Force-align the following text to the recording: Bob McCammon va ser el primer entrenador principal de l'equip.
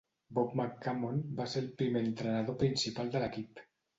Bob 0.35 0.53
McCammon 0.59 1.19
va 1.41 1.45
ser 1.51 1.61
el 1.65 1.69
primer 1.83 2.03
entrenador 2.07 2.57
principal 2.65 3.15
de 3.17 3.25
l'equip. 3.25 3.63